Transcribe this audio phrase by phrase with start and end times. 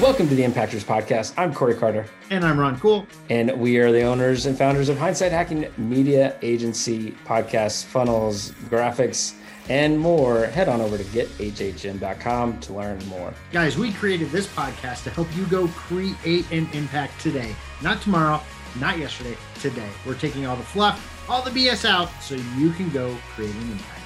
[0.00, 1.34] Welcome to the Impactors Podcast.
[1.36, 2.04] I'm Corey Carter.
[2.28, 3.06] And I'm Ron Cool.
[3.30, 9.34] And we are the owners and founders of Hindsight Hacking Media Agency, podcasts, funnels, graphics,
[9.68, 10.46] and more.
[10.46, 13.32] Head on over to gethhm.com to learn more.
[13.52, 18.42] Guys, we created this podcast to help you go create an impact today, not tomorrow,
[18.80, 19.88] not yesterday, today.
[20.04, 23.70] We're taking all the fluff, all the BS out so you can go create an
[23.70, 24.03] impact.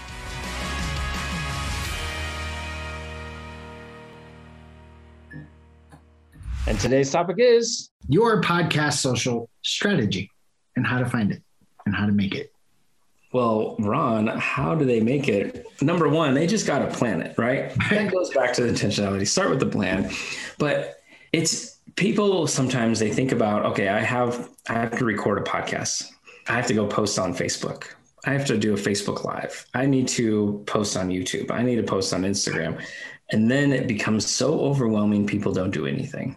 [6.69, 10.31] And today's topic is your podcast social strategy
[10.77, 11.43] and how to find it
[11.87, 12.53] and how to make it.
[13.33, 15.67] Well, Ron, how do they make it?
[15.81, 17.73] Number one, they just got to plan it, right?
[17.91, 19.27] That goes back to the intentionality.
[19.27, 20.11] Start with the plan.
[20.59, 21.01] But
[21.33, 26.11] it's people sometimes they think about, okay, I have I have to record a podcast.
[26.49, 27.85] I have to go post on Facebook.
[28.27, 29.65] I have to do a Facebook live.
[29.73, 31.51] I need to post on YouTube.
[31.51, 32.85] I need to post on Instagram.
[33.31, 36.37] And then it becomes so overwhelming, people don't do anything.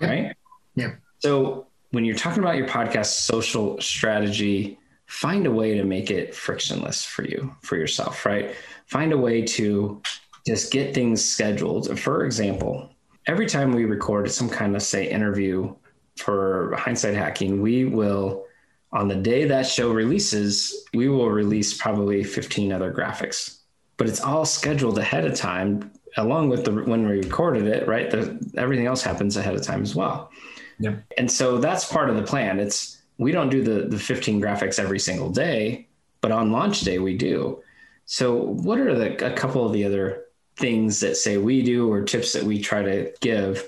[0.00, 0.34] Right.
[0.74, 0.94] Yeah.
[1.20, 6.34] So when you're talking about your podcast social strategy, find a way to make it
[6.34, 8.54] frictionless for you, for yourself, right?
[8.86, 10.02] Find a way to
[10.46, 11.98] just get things scheduled.
[11.98, 12.90] For example,
[13.26, 15.74] every time we record some kind of, say, interview
[16.16, 18.46] for hindsight hacking, we will,
[18.92, 23.60] on the day that show releases, we will release probably 15 other graphics,
[23.96, 28.10] but it's all scheduled ahead of time along with the when we recorded it, right?
[28.10, 30.30] The, everything else happens ahead of time as well.
[30.78, 30.96] Yeah.
[31.16, 32.58] And so that's part of the plan.
[32.58, 35.88] It's we don't do the the 15 graphics every single day,
[36.20, 37.62] but on launch day we do.
[38.04, 40.24] So what are the a couple of the other
[40.56, 43.64] things that say we do or tips that we try to give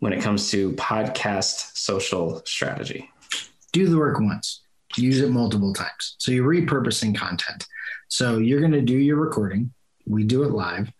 [0.00, 3.10] when it comes to podcast social strategy?
[3.72, 4.62] Do the work once.
[4.96, 6.16] Use it multiple times.
[6.18, 7.66] So you're repurposing content.
[8.08, 9.72] So you're going to do your recording.
[10.06, 10.92] We do it live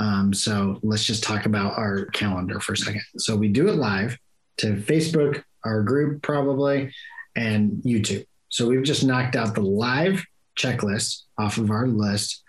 [0.00, 3.02] um, so let's just talk about our calendar for a second.
[3.18, 4.18] So we do it live
[4.56, 6.92] to Facebook, our group probably,
[7.36, 8.26] and YouTube.
[8.48, 10.24] So we've just knocked out the live
[10.58, 12.42] checklist off of our list.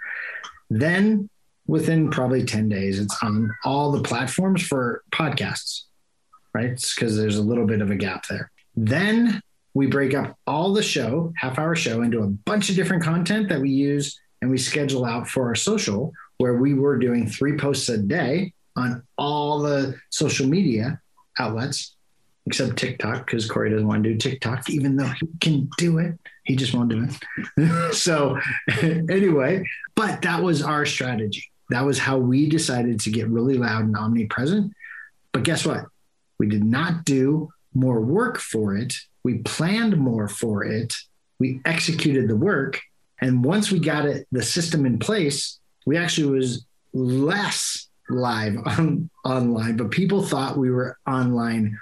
[0.70, 1.30] Then
[1.68, 5.84] within probably 10 days, it's on all the platforms for podcasts,
[6.54, 6.82] right?
[6.96, 8.50] Because there's a little bit of a gap there.
[8.78, 9.42] Then
[9.74, 13.50] we break up all the show, half hour show, into a bunch of different content
[13.50, 17.56] that we use and we schedule out for our social where we were doing three
[17.56, 21.00] posts a day on all the social media
[21.38, 21.96] outlets
[22.48, 26.18] except TikTok because Corey doesn't want to do TikTok, even though he can do it.
[26.44, 27.94] He just won't do it.
[27.94, 28.40] so,
[28.82, 29.64] anyway,
[29.96, 31.52] but that was our strategy.
[31.70, 34.74] That was how we decided to get really loud and omnipresent.
[35.34, 35.86] But guess what?
[36.40, 38.96] We did not do more work for it.
[39.24, 40.96] We planned more for it.
[41.40, 42.82] We executed the work.
[43.22, 49.10] And once we got it, the system in place, we actually was less live on
[49.26, 51.78] online, but people thought we were online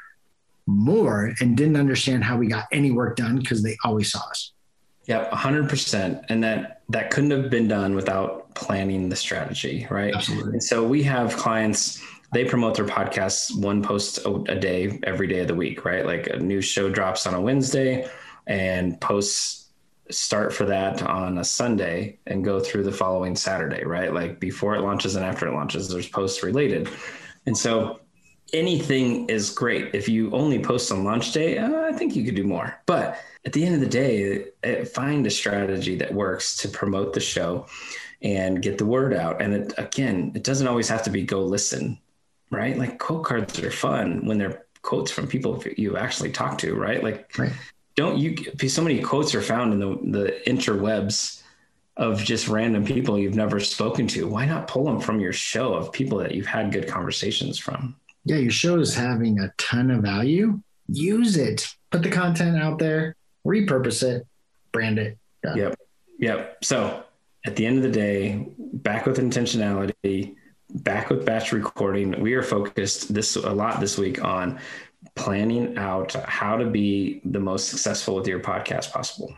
[0.67, 4.53] more and didn't understand how we got any work done because they always saw us.
[5.05, 6.25] Yep, 100%.
[6.29, 10.13] And that that couldn't have been done without planning the strategy, right?
[10.13, 10.53] Absolutely.
[10.53, 15.39] And so we have clients they promote their podcasts one post a day every day
[15.39, 16.05] of the week, right?
[16.05, 18.07] Like a new show drops on a Wednesday
[18.45, 19.68] and posts
[20.11, 24.13] start for that on a Sunday and go through the following Saturday, right?
[24.13, 26.89] Like before it launches and after it launches, there's posts related.
[27.45, 27.99] And so
[28.53, 29.93] anything is great.
[29.93, 32.79] If you only post on launch day, uh, I think you could do more.
[32.85, 37.13] But at the end of the day, uh, find a strategy that works to promote
[37.13, 37.67] the show
[38.21, 39.41] and get the word out.
[39.41, 41.99] And it, again, it doesn't always have to be go listen,
[42.51, 42.77] right?
[42.77, 47.03] Like quote cards are fun when they're quotes from people you actually talk to, right?
[47.03, 47.51] Like right
[47.99, 48.33] don't you
[48.69, 51.43] so many quotes are found in the the interwebs
[51.97, 55.73] of just random people you've never spoken to why not pull them from your show
[55.73, 57.93] of people that you've had good conversations from?
[58.23, 60.61] Yeah your show is having a ton of value.
[60.87, 61.67] Use it.
[61.91, 63.17] Put the content out there.
[63.45, 64.25] Repurpose it.
[64.71, 65.17] Brand it.
[65.43, 65.57] Done.
[65.57, 65.79] yep.
[66.19, 66.63] Yep.
[66.63, 67.03] So
[67.45, 70.35] at the end of the day back with intentionality
[70.69, 72.21] back with batch recording.
[72.21, 74.59] We are focused this a lot this week on
[75.15, 79.33] planning out how to be the most successful with your podcast possible.